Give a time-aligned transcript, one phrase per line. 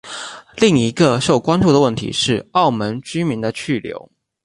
[0.55, 4.09] 另一个受关注的问题是澳门居民的去留。